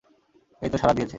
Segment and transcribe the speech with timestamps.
[0.61, 1.09] এইতো সাড়া দিয়েছে।